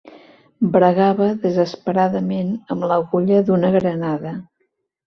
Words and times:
Bregava 0.75 1.27
desesperadament 1.45 2.51
amb 2.77 2.89
l'agulla 2.89 3.47
d'una 3.51 3.73
granada. 3.79 4.39